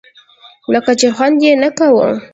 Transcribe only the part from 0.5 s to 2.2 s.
لکه چې خوند یې نه کاوه.